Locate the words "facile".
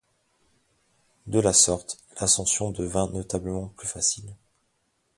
3.87-4.35